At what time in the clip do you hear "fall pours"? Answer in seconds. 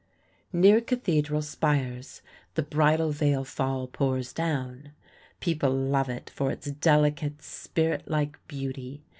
3.43-4.33